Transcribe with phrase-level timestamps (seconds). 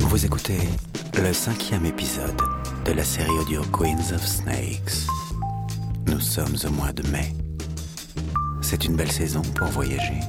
[0.00, 0.58] Vous écoutez
[1.22, 2.36] le cinquième épisode
[2.84, 5.06] de la série audio Queens of Snakes.
[6.06, 7.32] Nous sommes au mois de mai.
[8.60, 10.20] C'est une belle saison pour voyager.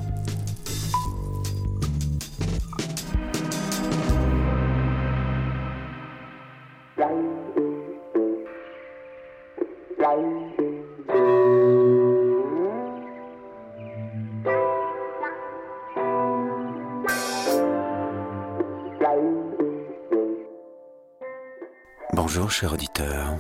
[22.13, 23.35] Bonjour, cher auditeur.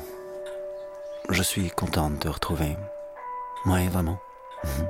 [1.29, 2.75] Je suis contente de te retrouver.
[3.67, 4.17] Oui, vraiment.
[4.63, 4.87] Mhm.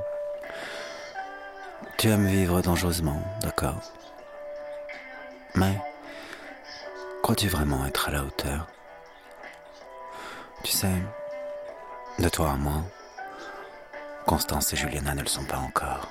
[1.98, 3.80] Tu aimes vivre dangereusement, d'accord.
[5.54, 5.78] Mais
[7.22, 8.68] crois-tu vraiment être à la hauteur?
[10.62, 11.02] Tu sais,
[12.18, 12.82] de toi à moi,
[14.26, 16.08] Constance et Juliana ne le sont pas encore.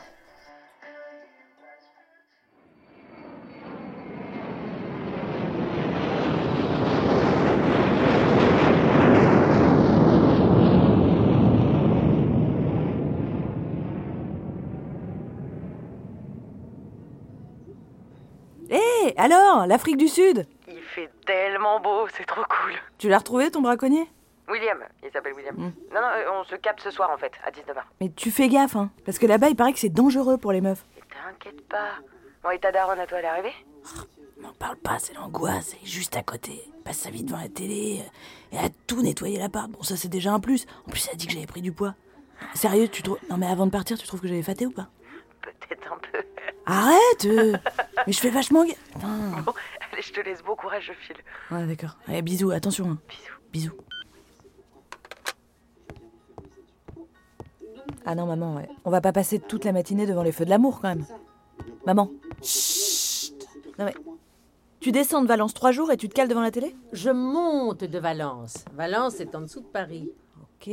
[18.69, 20.47] Hé, alors, l'Afrique du Sud?
[20.67, 22.73] Il fait tellement beau, c'est trop cool.
[22.97, 24.07] Tu l'as retrouvé ton braconnier?
[24.49, 25.55] William, il s'appelle William.
[25.55, 25.73] Mm.
[25.93, 27.81] Non, non, euh, on se capte ce soir en fait, à 19h.
[28.01, 30.61] Mais tu fais gaffe, hein, parce que là-bas, il paraît que c'est dangereux pour les
[30.61, 30.83] meufs.
[30.97, 31.91] Et t'inquiète pas.
[32.43, 33.53] Bon, et ta daronne à toi, elle est arrivée?
[34.41, 36.61] N'en parle pas, c'est l'angoisse, c'est juste à côté.
[36.65, 38.01] Elle Passe sa vie devant la télé,
[38.53, 39.69] euh, et a tout nettoyé l'appart.
[39.69, 40.65] Bon, ça c'est déjà un plus.
[40.87, 41.95] En plus, elle a dit que j'avais pris du poids.
[42.55, 43.19] Sérieux, tu trouves...
[43.29, 44.89] Non mais avant de partir, tu trouves que j'avais faté ou pas?
[45.41, 46.19] Peut-être un peu.
[46.65, 47.53] Arrête euh,
[48.05, 48.77] Mais je fais vachement gaffe.
[48.93, 49.41] Putain.
[49.45, 49.53] Bon,
[49.93, 51.17] allez, je te laisse bon courage, je file.
[51.51, 51.95] Ouais, d'accord.
[52.07, 52.89] Allez, bisous, attention.
[52.91, 52.97] hein.
[53.07, 53.71] Bisous.
[53.71, 53.77] Bisous.
[58.05, 58.69] Ah non, maman, ouais.
[58.85, 61.05] On va pas passer toute la matinée devant les feux de l'amour, quand même.
[61.85, 62.09] Maman.
[62.41, 63.33] Chut
[63.79, 63.93] Non mais...
[64.79, 66.75] Tu descends de Valence trois jours et tu te cales devant la télé?
[66.91, 68.65] Je monte de Valence.
[68.73, 70.11] Valence est en dessous de Paris.
[70.41, 70.69] Ok,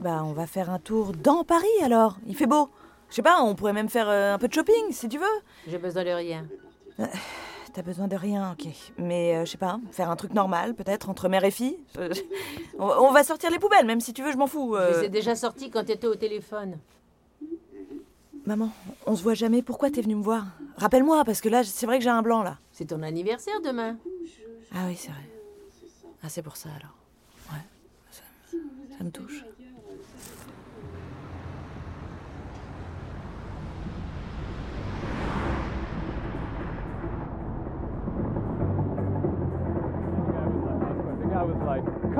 [0.00, 2.16] bah on va faire un tour dans Paris alors.
[2.26, 2.70] Il fait beau.
[3.10, 5.26] Je sais pas, on pourrait même faire euh, un peu de shopping si tu veux.
[5.68, 6.46] J'ai besoin de rien.
[7.72, 8.66] T'as besoin de rien, ok.
[8.98, 11.78] Mais euh, je sais pas, faire un truc normal peut-être entre mère et fille.
[11.98, 12.12] Euh,
[12.78, 14.74] on, on va sortir les poubelles, même si tu veux, je m'en fous.
[14.76, 15.00] Je euh.
[15.00, 16.78] les ai déjà sortis quand tu étais au téléphone.
[18.46, 18.70] Maman,
[19.06, 19.62] on se voit jamais.
[19.62, 20.46] Pourquoi t'es venue me voir?
[20.76, 22.58] Rappelle-moi, parce que là, c'est vrai que j'ai un blanc là.
[22.72, 23.96] C'est ton anniversaire demain.
[24.74, 25.28] Ah oui, c'est vrai.
[26.22, 26.94] Ah, c'est pour ça alors.
[27.52, 27.64] Ouais,
[28.10, 28.22] ça,
[28.98, 29.44] ça me touche.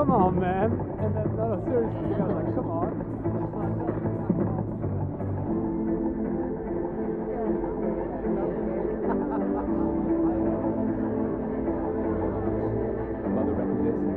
[0.00, 2.88] "Come on, man!" And then, no, no, seriously, the guy was like, "Come on."
[13.34, 14.10] Mother recognitions.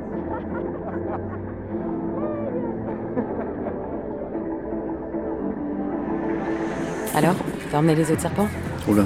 [7.14, 7.36] Alors,
[7.70, 8.48] t'as emmené les autres serpents?
[8.88, 9.04] Oula,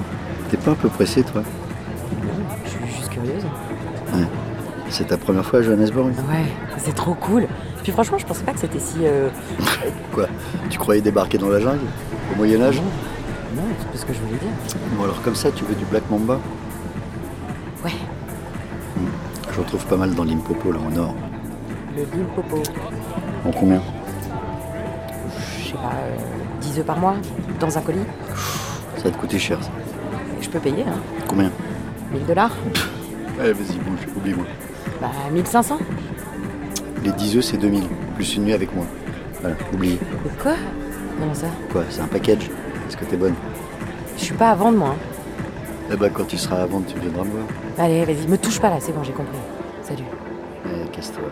[0.51, 1.41] t'es pas un peu pressé, toi?
[2.65, 3.45] Je suis juste curieuse.
[4.97, 6.45] C'est ta première fois à Johannesburg Ouais,
[6.79, 7.45] c'est trop cool.
[7.83, 8.95] Puis franchement, je pensais pas que c'était si.
[9.03, 9.29] euh,
[10.11, 10.25] Quoi
[10.71, 11.85] Tu croyais débarquer dans la jungle
[12.33, 12.81] Au Moyen-Âge
[13.55, 14.75] Non, c'est pas ce que je voulais dire.
[14.97, 16.39] Bon, alors comme ça, tu veux du Black Mamba
[17.85, 17.91] Ouais,
[19.53, 21.13] Je retrouve pas mal dans l'Impopo, là, au nord.
[21.95, 22.63] le Limpopo.
[23.45, 23.81] En combien?
[25.61, 26.15] Je sais pas, euh,
[26.61, 27.13] 10 œufs par mois,
[27.59, 27.99] dans un colis.
[28.97, 29.69] Ça va te coûter cher, ça.
[30.41, 30.97] Je peux payer, hein.
[31.27, 31.51] Combien?
[32.11, 32.55] 1000 dollars
[33.39, 34.45] Allez, vas-y, bouge, oublie-moi.
[35.01, 35.77] Bah, 1500
[37.03, 37.83] Les 10 œufs, c'est 2000,
[38.15, 38.85] plus une nuit avec moi.
[39.41, 39.99] Voilà, oublie.
[40.41, 40.53] Quoi?
[41.19, 41.47] Comment ça?
[41.71, 42.49] Quoi, c'est un package?
[42.87, 43.35] Est-ce que t'es bonne?
[44.17, 44.89] Je suis pas à vendre, moi.
[44.89, 44.95] hein.
[45.91, 47.43] Eh bah, quand tu seras à vendre, tu viendras me voir.
[47.77, 49.37] Allez, vas-y, me touche pas là, c'est bon, j'ai compris.
[49.83, 50.03] Salut.
[50.65, 51.23] Eh, casse-toi.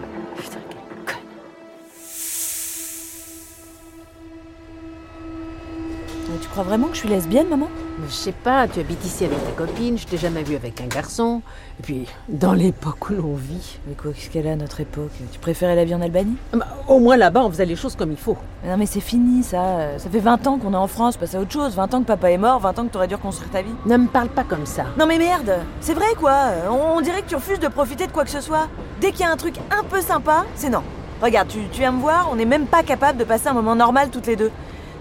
[6.55, 7.67] Crois vraiment que je suis lesbienne, maman
[7.99, 10.79] Mais je sais pas, tu habites ici avec ta copine, je t'ai jamais vu avec
[10.79, 11.41] un garçon.
[11.79, 13.77] Et puis, dans l'époque où l'on vit.
[13.87, 15.11] Mais quoi, qu'est-ce qu'elle a à notre époque?
[15.33, 16.37] Tu préférais la vie en Albanie?
[16.53, 18.37] Bah, au moins là-bas, on faisait les choses comme il faut.
[18.63, 19.61] Mais Non mais c'est fini ça.
[19.61, 21.75] Euh, Ça fait 20 ans qu'on est en France, passe à autre chose.
[21.75, 23.75] 20 ans que papa est mort, 20 ans que t'aurais dû reconstruire ta vie.
[23.85, 24.85] Ne me parle pas comme ça.
[24.97, 28.07] Non mais merde C'est vrai quoi Euh, on, on dirait que tu refuses de profiter
[28.07, 28.69] de quoi que ce soit.
[29.01, 30.83] Dès qu'il y a un truc un peu sympa, c'est non.
[31.21, 33.75] Regarde, tu, tu viens me voir, on n'est même pas capable de passer un moment
[33.75, 34.51] normal toutes les deux.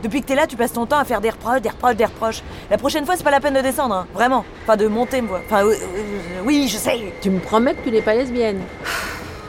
[0.05, 2.05] Depuis que t'es là, tu passes ton temps à faire des reproches, des reproches, des
[2.05, 2.43] reproches.
[2.71, 4.07] La prochaine fois, c'est pas la peine de descendre, hein.
[4.13, 4.45] vraiment.
[4.63, 5.41] Enfin, de monter, me voir.
[5.47, 7.15] Enfin, euh, euh, oui, je sais.
[7.23, 8.61] Tu me promets que tu n'es pas lesbienne.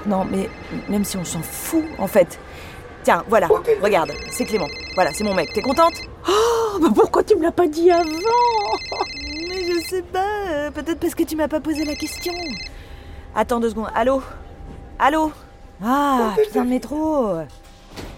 [0.08, 0.48] Non, mais
[0.88, 2.40] même si on s'en fout, en fait.
[3.02, 3.48] Tiens, voilà,
[3.82, 4.68] regarde, c'est Clément.
[4.94, 5.52] Voilà, c'est mon mec.
[5.54, 5.96] T'es contente?
[6.28, 8.04] Oh, bah pourquoi tu me l'as pas dit avant?
[9.50, 12.34] Mais je sais pas, euh, peut-être parce que tu m'as pas posé la question.
[13.34, 13.88] Attends deux secondes.
[13.96, 14.22] Allô?
[15.00, 15.32] Allô?
[15.82, 17.40] Ah, putain de métro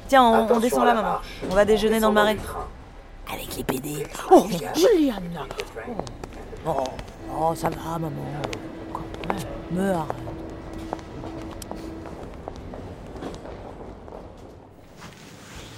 [0.08, 1.18] Tiens, on, on descend là, maman.
[1.50, 2.38] On va déjeuner dans le marais.
[3.32, 4.08] Avec les PD.
[4.32, 5.46] Oh, Juliana
[6.66, 6.84] Oh,
[7.38, 8.12] oh, ça va, maman.
[9.72, 10.16] Me arrête.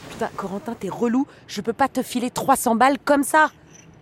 [0.10, 1.25] Putain, Corentin, t'es relou.
[1.48, 3.50] Je peux pas te filer 300 balles comme ça.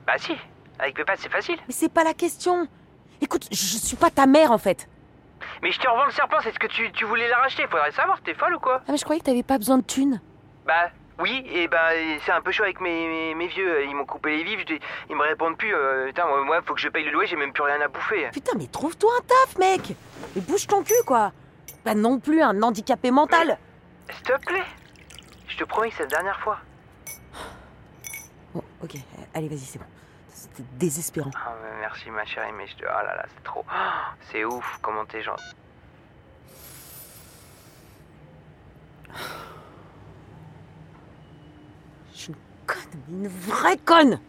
[0.06, 0.34] Bah si,
[0.80, 1.58] avec Pépin c'est facile.
[1.68, 2.68] Mais c'est pas la question.
[3.22, 4.88] Écoute, je je suis pas ta mère en fait.
[5.62, 7.66] Mais je te revends le serpent, c'est ce que tu, tu voulais l'arracher.
[7.68, 9.84] Faudrait savoir, t'es folle ou quoi Ah, mais je croyais que t'avais pas besoin de
[9.84, 10.22] thunes.
[10.66, 10.90] Bah
[11.20, 11.90] oui, et bah
[12.26, 13.86] c'est un peu chaud avec mes, mes, mes vieux.
[13.86, 14.64] Ils m'ont coupé les vifs,
[15.10, 15.74] ils me répondent plus.
[15.74, 17.88] euh, putain, moi, moi, faut que je paye le loyer, j'ai même plus rien à
[17.88, 18.30] bouffer.
[18.32, 19.96] Putain, mais trouve-toi un taf, mec
[20.36, 21.32] Et bouge ton cul, quoi
[21.84, 23.58] Pas non plus un handicapé mental
[24.12, 24.64] S'il te plaît,
[25.48, 26.60] je te promets que c'est la dernière fois.
[28.54, 28.92] Bon, ok,
[29.34, 29.86] allez, vas-y, c'est bon.
[30.38, 31.32] C'était désespérant.
[31.36, 32.84] Ah, mais merci ma chérie, mais je te...
[32.84, 33.66] Oh là là, c'est trop...
[33.68, 35.44] Ah, c'est ouf, comment t'es gentil.
[42.14, 42.36] Je suis une
[42.68, 44.20] conne, mais une vraie conne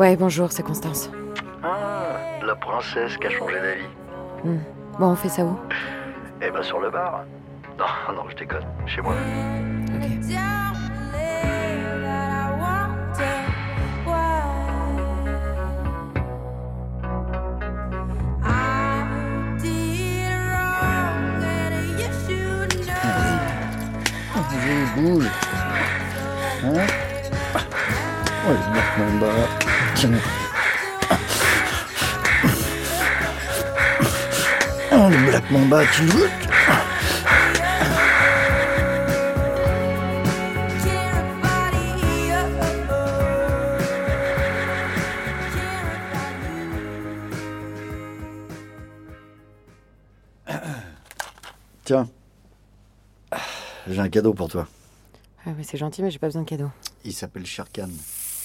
[0.00, 1.10] Ouais, bonjour, c'est Constance.
[1.62, 4.58] Ah, la princesse qui a changé d'avis.
[4.98, 5.58] Bon, on fait ça où?
[6.40, 7.24] Eh ben sur le bar.
[7.78, 8.64] Non, non, je déconne.
[8.86, 9.12] Chez moi.
[24.34, 24.46] Ok.
[24.96, 25.26] Bouge.
[26.64, 26.86] Hein?
[28.48, 29.28] Oh, Black Mamba.
[29.58, 29.69] Tiens.
[30.02, 30.06] Oh,
[35.10, 36.30] le Black Mamba, tu veux
[51.84, 52.08] Tiens.
[53.86, 54.66] J'ai un cadeau pour toi.
[55.44, 56.70] Ah, c'est gentil, mais j'ai pas besoin de cadeau.
[57.04, 57.90] Il s'appelle Sharkan.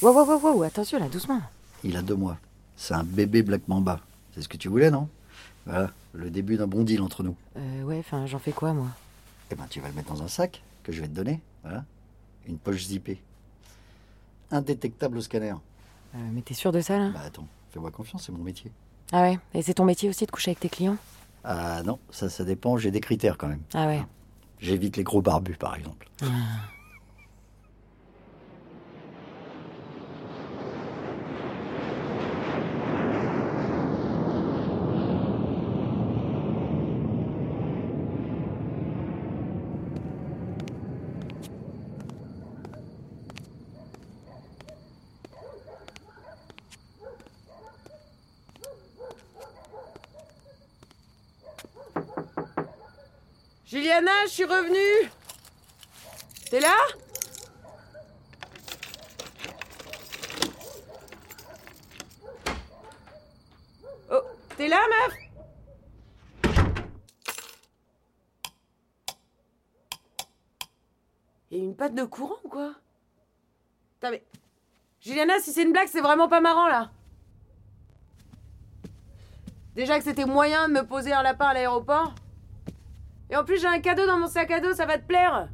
[0.02, 1.42] Wow, wow, wow, wow, attention là, doucement.
[1.84, 2.38] Il a deux mois.
[2.76, 4.00] C'est un bébé Black Mamba.
[4.34, 5.08] C'est ce que tu voulais, non?
[5.66, 7.36] Voilà, le début d'un bon deal entre nous.
[7.58, 8.88] Euh, ouais, enfin, j'en fais quoi, moi?
[9.52, 11.42] Eh ben, tu vas le mettre dans un sac que je vais te donner.
[11.64, 11.86] Voilà.
[12.48, 13.22] Une poche zippée.
[14.52, 15.52] Indétectable au scanner.
[16.16, 17.10] Euh, Mais t'es sûr de ça, là?
[17.10, 18.72] Bah attends, fais-moi confiance, c'est mon métier.
[19.12, 20.98] Ah ouais Et c'est ton métier aussi de coucher avec tes clients?
[21.44, 23.62] Ah non, ça, ça dépend, j'ai des critères quand même.
[23.74, 24.04] Ah ouais.
[24.60, 26.08] J'évite les gros barbus, par exemple.
[53.66, 55.10] Juliana, je suis revenue.
[56.52, 56.76] T'es là?
[64.12, 64.22] Oh,
[64.56, 65.18] t'es là, meuf?
[71.52, 72.76] A une patte de courant ou quoi?
[73.96, 74.24] Putain, mais...
[75.02, 76.92] Juliana, si c'est une blague, c'est vraiment pas marrant, là.
[79.74, 82.14] Déjà que c'était moyen de me poser un lapin à l'aéroport
[83.30, 85.50] et en plus, j'ai un cadeau dans mon sac à dos, ça va te plaire.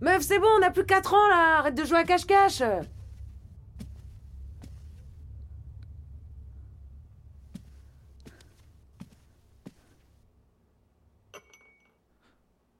[0.00, 2.62] Meuf, c'est bon, on a plus 4 ans là, arrête de jouer à cache-cache.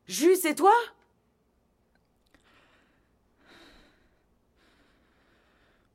[0.06, 0.72] Jus, c'est toi?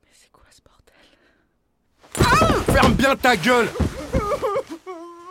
[0.02, 0.94] Mais c'est quoi ce bordel
[2.74, 3.68] Ferme bien ta gueule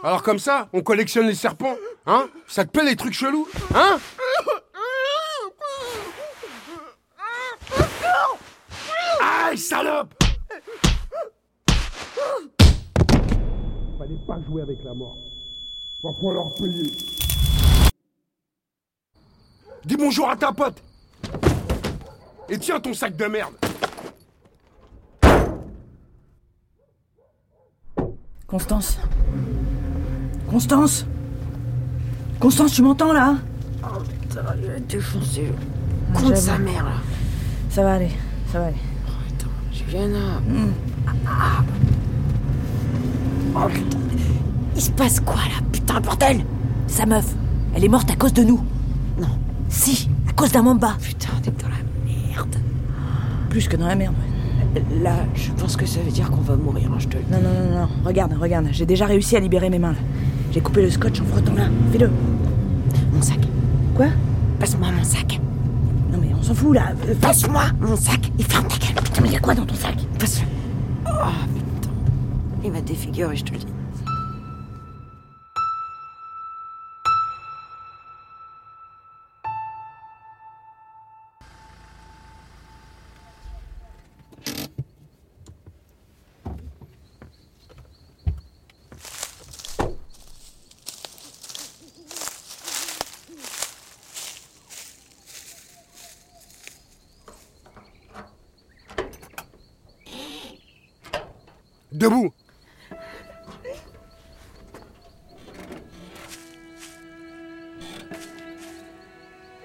[0.04, 1.76] alors comme ça, on collectionne les serpents,
[2.08, 2.28] hein?
[2.48, 4.00] Ça te plaît les trucs chelous, hein?
[9.22, 10.12] Aïe, salope!
[14.00, 15.18] Fallait pas jouer avec la mort.
[16.04, 16.92] Va falloir payer.
[19.86, 20.82] Dis bonjour à ta pote!
[22.50, 23.54] Et tiens ton sac de merde!
[28.48, 28.98] Constance.
[30.52, 31.06] Constance
[32.40, 33.38] Constance, tu m'entends là?
[34.30, 35.46] Ça va, il va être défoncé.
[36.14, 36.92] Ah, sa mère, là.
[37.70, 38.10] Ça va aller,
[38.52, 38.76] ça va aller.
[39.30, 40.40] Attends, Juliana.
[40.48, 40.72] Hmm.
[41.26, 41.64] Ah.
[43.56, 43.98] Oh putain.
[44.76, 46.44] Il se passe quoi là Putain, bordel?
[46.88, 47.26] Sa meuf,
[47.76, 48.62] elle est morte à cause de nous.
[49.20, 49.28] Non.
[49.70, 50.96] Si, à cause d'un mamba.
[51.02, 52.56] Putain, t'es dans la merde.
[53.50, 54.16] Plus que dans la merde.
[54.76, 54.84] ouais.
[55.02, 57.32] Là, je pense que ça veut dire qu'on va mourir, hein, je te le dis.
[57.32, 57.90] Non, non, non, non.
[58.06, 58.68] Regarde, regarde.
[58.72, 59.92] J'ai déjà réussi à libérer mes mains.
[59.92, 59.98] là.
[60.52, 61.68] J'ai coupé le scotch en frottant là.
[61.92, 62.10] Fais-le.
[63.14, 63.40] Mon sac.
[63.96, 64.08] Quoi?
[64.60, 65.40] Passe-moi mon sac.
[66.12, 66.92] Non mais on s'en fout là.
[67.08, 69.04] Euh, Passe-moi mon sac et ferme ta gueule.
[69.04, 69.96] Putain, mais y a quoi dans ton sac?
[70.20, 70.48] Passe-le.
[71.08, 71.12] Oh
[71.56, 71.90] putain.
[72.64, 73.68] Il m'a défiguré, je te le dis.
[102.02, 102.34] Debout.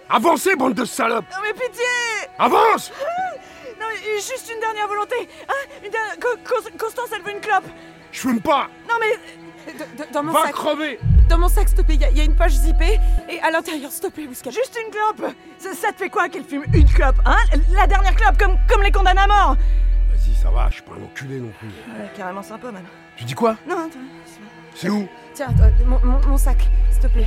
[0.09, 1.25] Avancez, bande de salopes.
[1.33, 1.85] Non mais pitié.
[2.39, 2.93] Avance.
[3.79, 5.69] Non mais juste une dernière volonté Hein.
[5.85, 6.19] Une dernière...
[6.19, 7.65] Co- Co- Constance, elle veut une clope.
[8.11, 8.69] Je fume pas.
[8.89, 9.75] Non mais...
[9.75, 10.53] De- dans mon Va sac.
[10.53, 10.99] crever.
[11.29, 12.99] Dans mon sac, s'il te plaît, il y, a- il y a une poche zippée.
[13.29, 14.27] Et à l'intérieur, s'il te plaît.
[14.47, 15.31] Juste une clope.
[15.59, 17.37] Ça, ça te fait quoi qu'elle fume une clope Hein?
[17.75, 19.57] La dernière clope, comme, comme les condamnés à mort
[20.47, 21.67] ça va, je suis pas un enculé non plus.
[21.69, 22.85] Ouais, carrément sympa même.
[23.17, 23.99] Tu dis quoi Non, attends,
[24.77, 25.49] c'est où Tiens,
[25.85, 27.27] mon, mon- mon sac, s'il te plaît.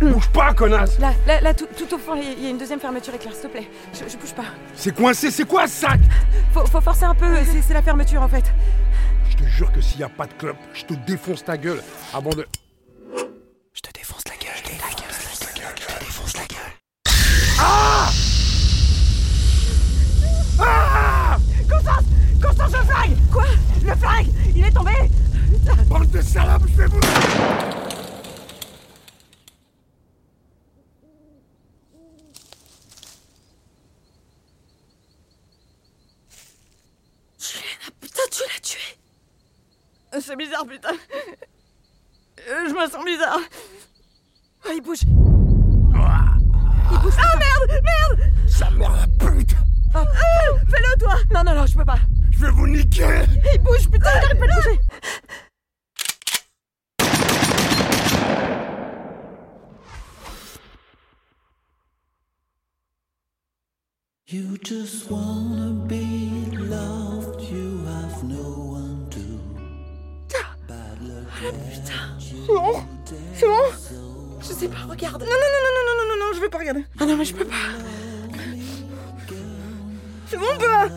[0.00, 2.80] Bouge pas, connasse Là, là, là, tout, tout au fond, il y a- une deuxième
[2.80, 3.70] fermeture éclair, s'il te plaît.
[3.92, 4.46] Je, je bouge pas.
[4.74, 6.00] C'est coincé, c'est quoi ce sac
[6.52, 8.52] Faut, faut forcer un peu, c'est c'est la fermeture en fait.
[9.28, 11.82] Je te jure que s'il y a pas de clope, je te défonce ta gueule
[12.12, 12.46] avant de...
[13.74, 16.72] Je te défonce la gueule, je te défonce la gueule, je te défonce la gueule.
[21.70, 22.04] Constance
[22.42, 23.44] Constance, le flingue Quoi
[23.84, 24.26] Le flingue
[24.56, 24.92] Il est tombé
[25.88, 27.00] Bande de salopes, je vais vous...
[38.00, 40.92] Putain, tu l'as tué C'est bizarre, putain.
[42.48, 43.38] Euh, Je me sens bizarre.
[44.64, 45.02] Oh, il bouge.
[45.02, 47.14] Il bouge.
[47.18, 48.32] Ah merde Merde.
[48.48, 49.54] Sa mère la pute.
[49.94, 50.04] Ah,
[50.68, 51.14] Fais-le, toi.
[51.34, 51.98] Non, non, non, je peux pas.
[52.30, 53.22] Je vais vous niquer.
[53.54, 54.80] Il bouge, putain, il arrête pas de bouger.
[64.26, 69.40] You just wanna be loved, you have no one to.
[72.20, 72.82] C'est bon.
[73.34, 75.22] C'est bon Je sais pas, regarde.
[75.22, 76.84] Non, non, non, non, non, non, non, non, je vais pas regarder.
[76.98, 77.54] Ah non, mais je peux pas.
[80.26, 80.88] C'est bon, pas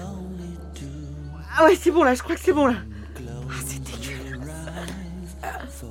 [1.57, 2.75] Ah ouais, c'est bon, là, je crois que c'est bon, là.
[3.17, 5.83] Ah, c'est dégueulasse.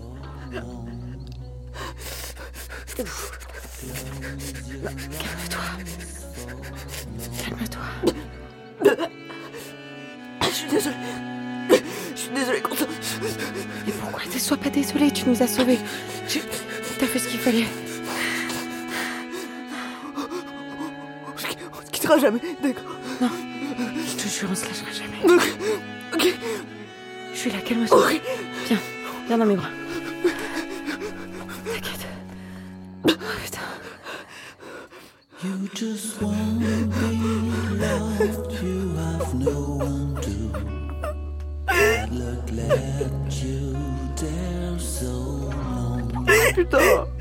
[7.38, 7.82] Calme-toi.
[10.42, 10.96] Je suis désolée.
[12.14, 12.88] Je suis désolée, Constance.
[13.86, 15.78] Mais pourquoi Ne sois pas désolé, tu nous as sauvés?
[17.02, 17.66] As fait ce qu'il fallait.
[20.16, 25.20] On se quittera jamais, d'accord Je te jure, on se lâchera jamais.
[26.14, 26.34] Ok.
[27.32, 27.98] Je suis là, calme-toi.
[27.98, 28.20] Ok.
[28.66, 28.78] Viens,
[29.26, 29.70] viens dans mes bras.
[31.64, 32.06] T'inquiète.
[33.08, 33.10] Oh,
[33.44, 33.60] putain.
[35.44, 37.16] You just wanna be
[37.78, 39.71] loved, you have no
[46.72, 47.12] know?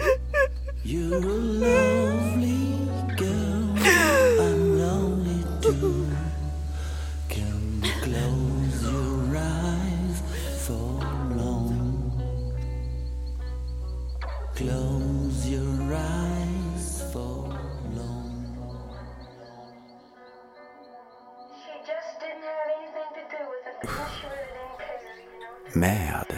[25.74, 26.36] Merde.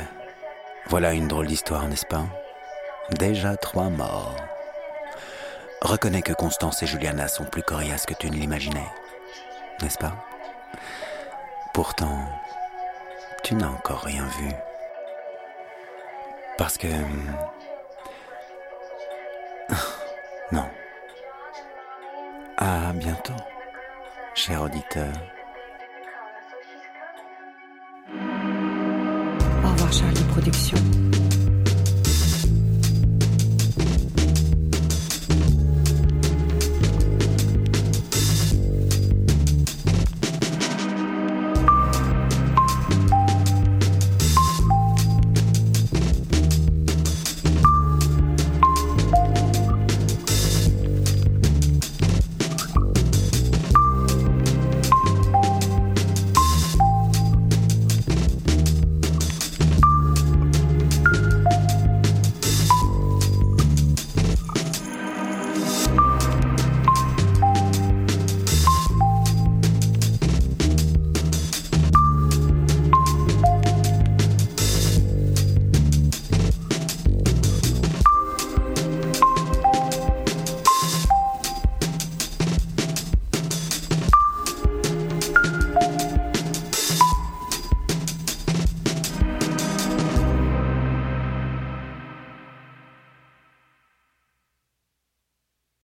[0.90, 2.26] Voilà une drôle d'histoire, n'est-ce pas?
[3.12, 4.36] Déjà trois morts.
[5.82, 8.88] Reconnais que Constance et Juliana sont plus coriaces que tu ne l'imaginais,
[9.82, 10.14] n'est-ce pas?
[11.74, 12.26] Pourtant,
[13.44, 14.50] tu n'as encore rien vu.
[16.58, 16.88] Parce que...
[20.52, 20.66] Non.
[22.58, 23.34] À bientôt,
[24.36, 25.12] cher auditeur.
[29.64, 31.13] Au revoir, Charlie Productions.